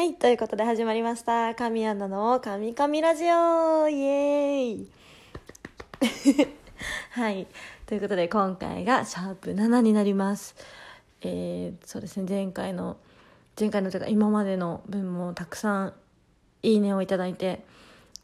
[0.00, 1.54] はい、ということで始まりました。
[1.54, 4.90] 神アナの神々ラジオイエーイ
[7.12, 7.46] はい、
[7.84, 10.56] ということで今回がシャープ7になります。
[11.20, 12.96] えー、そうですね、前回の、
[13.60, 15.92] 前回のというか今までの分もたくさん
[16.62, 17.62] いいねをいただいて、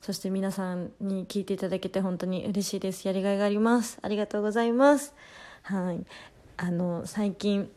[0.01, 3.07] そして皆さんに聞いていただけて本当に嬉しいです。
[3.07, 3.99] やりがいがあります。
[4.01, 5.15] ありがとうございます。
[5.61, 6.07] はい。
[6.57, 7.71] あの、最近、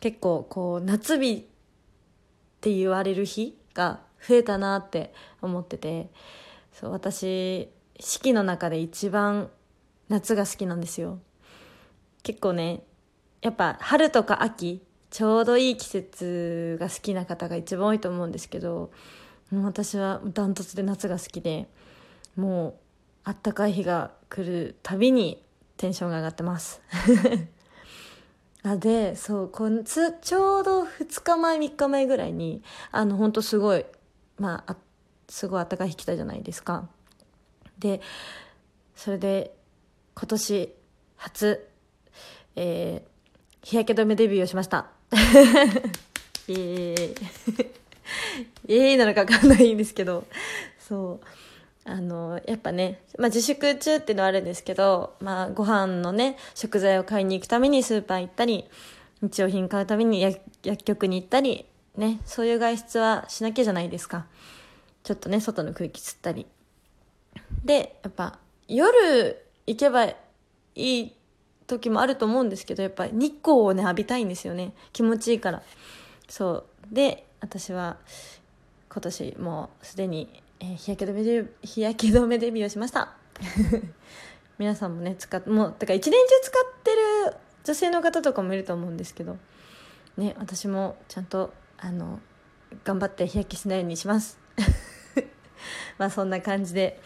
[0.00, 1.46] 結構こう、夏日
[2.64, 5.12] って言われる日が増えたなって
[5.42, 6.08] 思ってて、
[6.72, 7.68] そう、私、
[8.00, 9.50] 四季の中で一番
[10.08, 11.18] 夏が好きなんですよ。
[12.22, 12.82] 結構ね、
[13.42, 18.90] やっぱ春とか秋、ちょうどいい季節が好きな方が一番多いと思うんですけど、
[19.52, 21.68] 私はダントツで夏が好きで
[22.34, 22.74] もう
[23.24, 25.44] あったかい日が来るたびに
[25.76, 26.80] テンションが上がってます
[28.66, 33.84] あでそうこんつちょうど2日前3日前ぐらいにあの本当すごい
[34.38, 34.76] まああ
[35.28, 36.88] すごいあったかい日来たじゃないですか。
[37.78, 38.00] で
[38.96, 39.54] それで
[40.14, 40.74] 今年
[41.16, 41.68] 初、
[42.56, 44.86] えー、日焼け止めデビューをしました。
[46.48, 47.70] イエーイ。
[48.68, 50.24] ええなのか分かんないんですけど。
[50.78, 51.26] そう。
[51.86, 58.64] あのやっぱね、まあ、自粛中っていうのはあるんですけど、まあ、ご飯のね食材を買いに行くためにスーパー行ったり
[59.20, 64.26] 日用品買うために薬薬局に行ったりねそういう外出はしなきゃじゃないですか。
[65.02, 66.46] ちょっとね外の空気吸ったり。
[67.64, 70.16] でやっぱ夜行けばい
[70.74, 71.12] い
[71.66, 74.72] 時もあると思うんですけどやっぱ日光をね浴びたいんですよね。
[74.92, 75.62] 気持ちいいから。
[76.28, 76.94] そう。
[76.94, 77.98] で私は
[78.88, 83.12] 今年もうすでに、えー、日焼け止めで日焼け止めデビューしました。
[84.56, 89.36] 皆さんもね使っもうてから一年中使ってる女性の方とかもいると思うんですけど
[90.16, 92.20] ね私もちゃんとあの
[92.84, 94.38] 頑張って日焼けしないようにします。
[95.98, 96.98] まあそんな感じで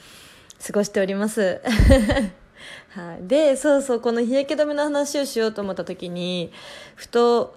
[0.64, 1.60] 過ごしております。
[2.90, 6.52] はい、でそうそうこの日焼け止めの話をしようと思った時に
[6.94, 7.56] ふと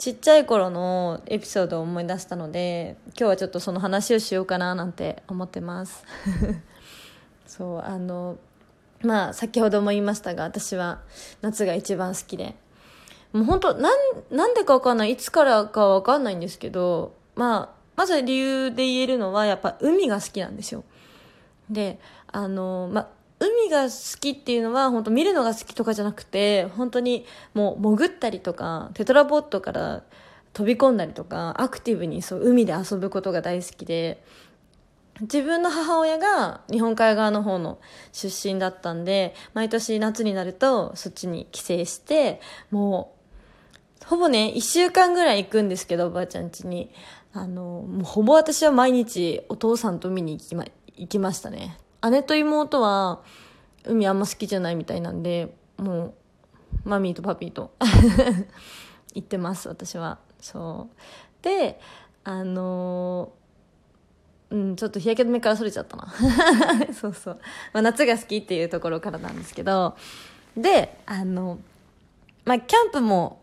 [0.00, 6.06] ちっちゃい頃のエピソードを思い出したので今日はちょっとその話をしようかななんて思ってます。
[7.46, 8.38] そうあの
[9.02, 11.00] まあ先ほども言いましたが私は
[11.42, 12.56] 夏が一番好きで。
[13.34, 13.98] もう本当なん
[14.30, 15.12] なんでかわかんない。
[15.12, 20.82] いつからかわかんないんですけどまあまず理由で言えるのはやっぱ海が好きなんですよ。
[21.68, 22.00] で
[22.32, 23.08] あのまあ
[23.40, 30.02] 海が好きっていうのは本当見るのが好きとかじゃなくて本当にもう潜ったりとかテトラポットから
[30.52, 34.22] 飛び込んだりとかアクティブにそう海で遊ぶことが大好きで
[35.22, 37.78] 自分の母親が日本海側の方の
[38.12, 42.40] 出身だったんで毎年夏になるとそっちに帰省して
[42.70, 43.14] も
[44.02, 46.92] うほぼね1週間ぐらい行くんですけどおばあちゃん家に。
[47.32, 50.64] あのもうほぼ私は毎日お父さんと見に行きま
[50.96, 51.78] 行きましたね。
[52.08, 53.22] 姉と妹は
[53.84, 56.14] 海あんま好きじゃないみたいなんでもう
[56.84, 57.72] マミーとパピーと
[59.14, 60.18] 行ってます私は。
[60.40, 60.96] そう。
[61.42, 61.80] で
[62.24, 63.32] あの
[64.50, 66.12] うんちょっと日焼け止めからそれちゃったな。
[66.92, 67.40] そうそう、
[67.72, 69.96] まあ、夏が好きっていうところからなんですけど。
[70.56, 71.58] であの
[72.44, 73.40] まあキャンプも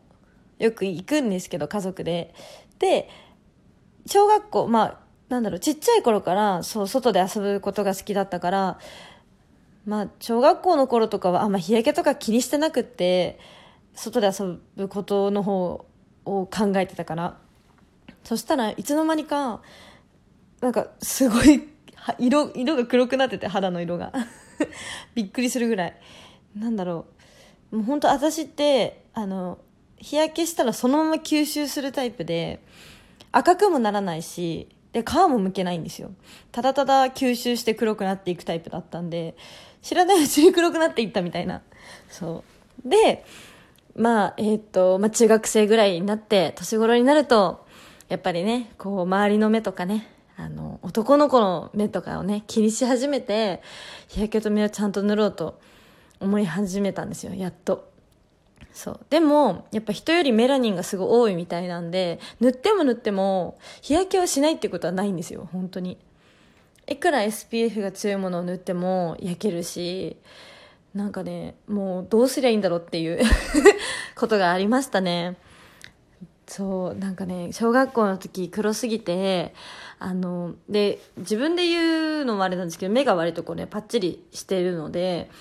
[0.59, 2.33] よく行くんですけど家族で。
[2.79, 3.09] で
[4.05, 4.99] 小学校まあ
[5.29, 8.79] なんだろう、ちっちゃい頃から、そう、外で遊ぶことが好きだったから、
[9.85, 13.39] まあ、小学校の頃とかは、あんま日焼けとか気にしてなくって、
[13.93, 15.85] 外で遊ぶことの方
[16.25, 17.37] を考えてたから。
[18.23, 19.61] そしたらいつの間にか、
[20.61, 21.67] なんか、すごい、
[22.19, 24.13] 色、色が黒くなってて、肌の色が。
[25.15, 25.97] びっくりするぐらい。
[26.55, 27.05] なんだろ
[27.71, 27.77] う。
[27.77, 29.57] もう本当私って、あの、
[29.97, 32.61] 日焼けしたらそのまま吸収するタイプで、
[33.31, 36.11] 赤くもならないし、で、皮も剥けないんですよ。
[36.51, 39.35] ただただ吸収して黒くなっていくタイプだったんで、
[39.83, 41.61] 知らないうちに黒くなっていったみたいな。
[42.09, 42.43] そ
[42.85, 42.89] う。
[42.89, 43.23] で、
[43.95, 47.65] まあ、えー、っと、まあ中学生ぐらいになって、年頃になると、
[48.09, 53.61] やっぱりね、こう、周りの目とかね、あの、男の子の目とかをね、気にし始めて、
[54.07, 55.59] 日焼け止めをちゃんと塗ろうと
[56.19, 57.89] 思い始めたんですよ、やっと。
[58.77, 58.99] そう。
[59.09, 65.97] でも、やっぱ人よりメラニンがすごい多いみたいなんで、塗っても塗っても、日焼けをしないってことはないんですよ、本当に。
[66.85, 70.17] いくら SPF が強いものを塗っても焼けるし、
[70.93, 73.19] なんかね、もうどうすりゃいいんだろうっていう
[74.15, 75.37] ことがありましたね。
[76.45, 79.55] そう、なんかね、小学校の時黒すぎて、
[79.97, 85.31] あの、で、自分で言うのもあれなんですけど、目が割とこうね、パッチリしてるので、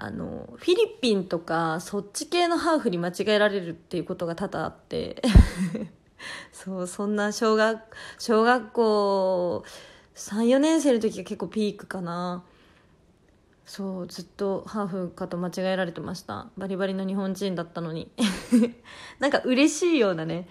[0.00, 5.20] あのフィリピンとかそっち系のハーフに間違えられるっていうことが多々あって。
[6.52, 7.80] そうそんな小学
[8.18, 9.64] 小学校
[10.14, 12.44] 34年生の時が結構ピークかな。
[13.64, 16.48] そうずっとハーフかと間違えられてました。
[16.56, 18.10] バリバリの日本人だったのに。
[19.18, 20.48] なんか嬉しいようなね。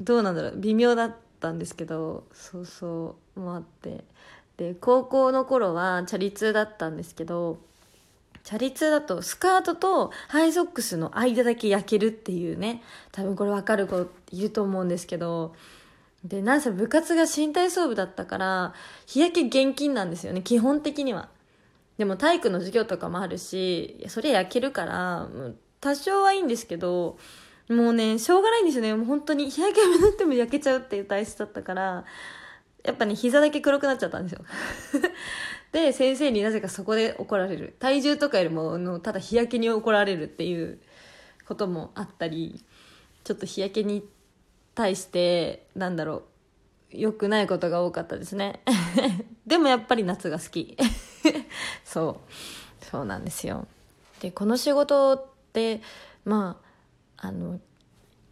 [0.00, 0.54] どうなんだろう。
[0.56, 2.24] 微妙だったんですけど。
[2.32, 4.04] そうそうもあって。
[4.56, 7.68] で高校の頃はチャリ通だったんですけど。
[8.48, 12.82] チャリ通だとスカートとハイソックスの間だけ焼けるっていうね。
[13.12, 15.54] 多分これ分かる子いると思うんですけど。
[16.24, 18.72] でなんせ部活が新体操部だったから
[19.04, 21.28] 日焼け厳禁なんですよね基本的には。
[21.98, 25.28] でも体育の授業とかもあるしそれ焼けるから
[25.82, 27.18] 多少はいいんですけど
[27.68, 28.94] もうねしょうがないんですよね。
[28.94, 32.06] もう本当に日焼け止め塗っても焼けちゃうっていう体質だったから
[32.82, 34.40] やっぱね膝だけ黒くなっちゃったんですよ。
[35.72, 37.76] で先生になぜかそこで怒られる。
[37.78, 40.78] 体重とかよりものただ日焼けに怒られるっていう
[41.46, 42.64] こともあったり
[43.24, 44.06] ちょっと日焼けに
[44.74, 46.24] 対してなんだろ
[46.92, 48.60] う良くないことが多かったですね。
[49.46, 50.76] でもやっぱり夏が好き。
[51.84, 52.20] そ
[52.80, 52.84] う。
[52.84, 53.66] そうなんですよ。
[54.20, 55.82] でこの仕事って
[56.24, 56.60] ま
[57.16, 57.60] ああの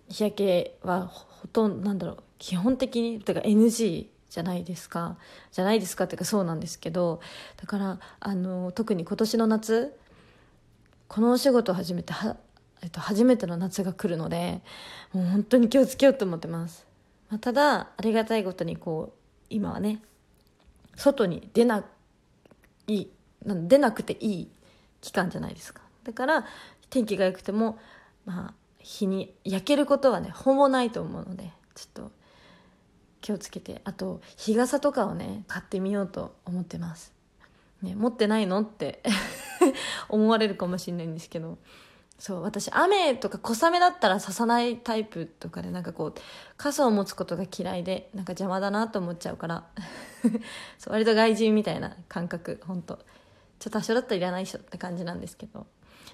[0.09, 5.17] 日焼けはほとんどなんだろう基本的にてか NG じゃないですか。
[5.53, 7.21] じゃないですかっていうかそうなんですけど
[7.57, 9.99] だからあの特に今年の夏
[11.09, 12.37] このお仕事を始めては、
[12.83, 14.61] えっと、初めての夏が来るので
[15.13, 16.85] もう本当に気をつけようと思ってます、
[17.31, 19.19] まあ、ただありがたいことにこう
[19.49, 20.03] 今はね
[20.97, 21.85] 外に出な
[22.89, 23.07] い
[23.45, 24.49] 出なくていい
[25.01, 25.83] 期間じゃないですか。
[26.05, 26.47] だから
[26.91, 27.79] 天気が良くても
[28.25, 32.11] まあ日に焼けることはねほぼないと思うのでちょっと
[33.21, 37.13] 気をつけてあと日傘とかをね買ってみようと思ってます、
[37.83, 39.03] ね、持ってないのって
[40.09, 41.59] 思われるかもしれないんですけど。
[42.19, 46.15] そう私雨とか小雨だったらささないタイプとかでなんかこう
[46.57, 49.65] 傘を持つことが嫌いでなんか邪魔だなと思っちゃうから。
[50.79, 52.61] そう割と外人みたいな感覚。
[52.67, 52.97] 本当。
[52.97, 53.05] ちょっ
[53.65, 55.67] と多少だったらいらない人って感じなんですけど。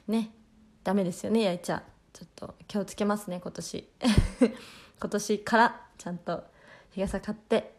[0.08, 0.34] ね
[0.82, 3.88] ダメですよね焼いちゃちょっと気をつけますね今年。
[5.00, 6.44] 今年からちゃんと。
[6.92, 7.74] 日傘買って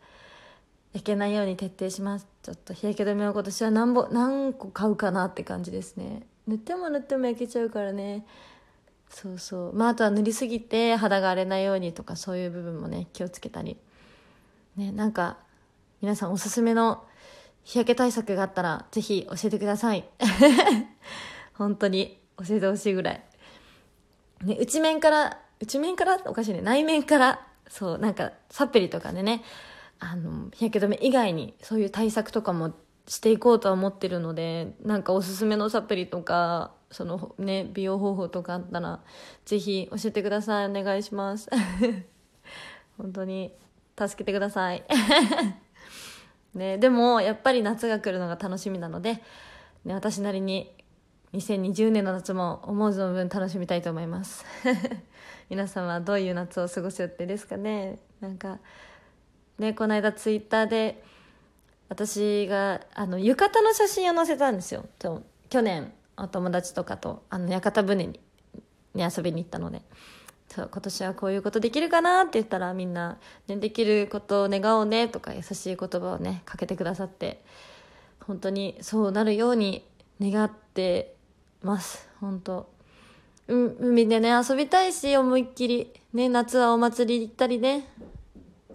[0.94, 2.28] 焼けないように徹底します。
[2.44, 6.28] ちょっと日焼け止めを今年は何本何個買うかなって感じですね。
[6.48, 8.26] 塗っても塗っても焼けちゃうからね。
[9.10, 9.74] そうそう。
[9.74, 13.78] まああとは塗りすぎて肌が荒れないようにとかそういう部分もね気をつけたり。
[14.76, 15.38] ねなんか
[16.02, 17.04] 皆さんおすすめの
[17.64, 20.04] 日焼け対策があったらぜひ教えてください。
[21.54, 23.24] 本当に教えてほしいぐらい。
[24.44, 26.18] ね内面から内面から？
[26.26, 26.62] おかしいね。
[26.62, 29.44] 内面からそうなんかサプリとかでね
[30.00, 32.74] あの日焼け止め以外にそういう対策とかも
[33.08, 39.02] していこうとは思ってるのでなんかおすすめのサプリとかそのね美容方法とかあったら
[39.46, 40.66] ぜひ教えてください。
[40.68, 41.50] お願いします。
[42.98, 43.52] 本当に
[44.00, 44.84] 助けてください。
[46.54, 49.24] ね、でもやっぱり夏が来るのが楽しみなので、
[49.86, 50.72] ね、私なりに
[51.34, 54.46] 2020年の夏も思う存分楽しみたいと思います。
[55.50, 57.98] 皆さんはどういう夏を過ごす予定ですかね？
[58.22, 58.60] なんか
[59.58, 61.04] ねこの間ツイッターで
[61.90, 64.86] 私があの浴衣の写真を載せたんですよ。
[65.50, 68.20] 去年お友達とかとあの屋形船に
[68.94, 69.82] に遊びに行ったので。
[70.50, 77.44] そう今年はこういうことできるかなって言ったらみんな、ね、できることを願おうねとか優しい言葉をねかけてくださって
[78.20, 79.84] 本当にそうなるように
[80.22, 81.13] 願って
[81.64, 82.08] ます。
[82.20, 82.70] 本当。
[83.48, 85.92] う海でね遊びたいし思いっきり。
[86.14, 87.88] ね夏はお祭り行ったりね。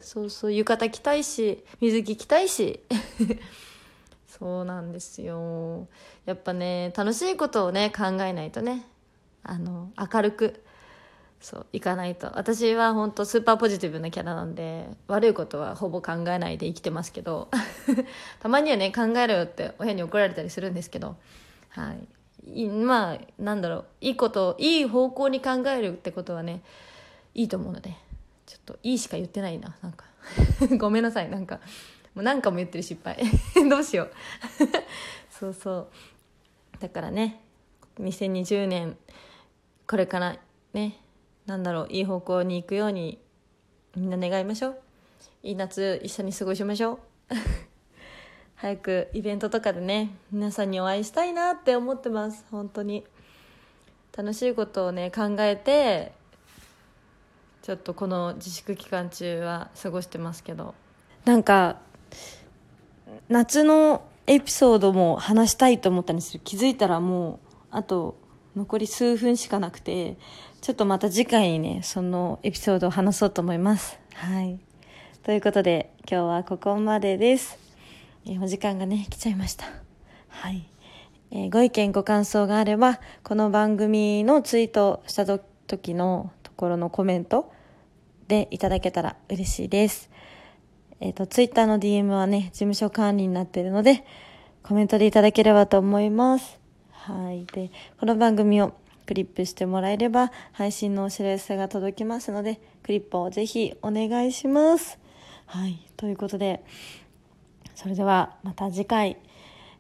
[0.01, 2.81] そうそう浴衣着たいし水着着たいし。
[4.27, 5.89] そうなんですよ。
[6.25, 8.87] やっぱね楽しいことをね考えないとね。
[9.43, 10.63] あの明るく
[11.41, 12.31] そういかないと。
[12.35, 17.49] 私は本当スーパーポジティブなキャラなんで悪いことはほぼ考えないで生きてますけど。
[18.41, 21.17] たまにはね考えろよって親に怒られたりするんですけど。
[21.71, 22.09] はい。
[22.69, 26.63] まあなんだろういいこといい方向に考えるってことはね
[27.35, 27.95] いいと思うので
[28.47, 30.07] ちょっといいしか言ってないななんか。
[30.79, 31.61] ごめんなさいなんか。
[32.15, 33.19] もう何かも言ってる失敗。
[33.69, 34.13] どうしよう。
[35.31, 35.89] そうそう。
[36.81, 37.41] だからね
[38.01, 38.97] 2020年
[39.87, 40.39] これから
[40.73, 41.01] ね
[41.47, 43.19] なんだろういい方向に行くように
[43.97, 44.81] みんな願いましょう。
[45.43, 46.99] いい夏一緒に過ごしましょう。
[48.59, 53.05] 早くイベントとかでね皆さんにお会いしたいなって思ってます本当に
[54.17, 56.13] 楽しいことをね考えて
[57.63, 60.75] ちょっとこの自粛期間中は過ごしてますけど
[61.25, 61.79] なんか
[63.29, 67.39] 夏のエピソードも話したいと思ったんですけど気づいたらもう
[67.71, 68.17] あと
[68.59, 70.17] 残り数分しかなくて、
[70.61, 73.99] ちょっとまた次回にね、そのエピソードを話そうと思います。
[74.15, 74.59] はい。
[75.23, 77.68] ということで、今日はここまでです。
[78.31, 79.65] えお時間がね、来ちゃいました。
[80.29, 80.69] はい。
[81.31, 87.51] えー、ご意見ご感想があれば、この番組のツイートした時のところのコメント
[88.29, 90.11] でいただけたら嬉しいです。
[91.01, 94.05] えっ、ー、と、ツイッターの DM はね、事務所管理になっているので、
[94.63, 96.61] コメントでいただければと思います。
[96.91, 97.47] はい。
[97.47, 98.75] で、この番組を
[99.07, 104.99] クリップしてもらえれば、配信のお知らせが届きますので、クリップをぜひお願いします。
[105.47, 105.81] はい。
[105.97, 106.63] ということで、
[107.79, 109.17] それではまた次回、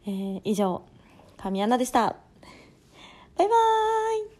[0.06, 0.82] えー、以上、
[1.36, 2.14] 神アナでした。
[3.36, 4.37] バイバーイ